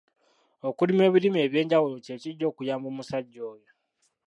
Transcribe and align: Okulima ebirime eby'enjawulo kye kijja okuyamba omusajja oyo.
Okulima 0.67 1.01
ebirime 1.09 1.39
eby'enjawulo 1.45 1.95
kye 2.05 2.15
kijja 2.21 2.45
okuyamba 2.51 2.85
omusajja 2.91 3.41
oyo. 3.53 3.71